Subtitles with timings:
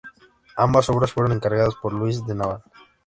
[0.57, 2.63] Ambas obras fueron encargadas por Louis de Laval.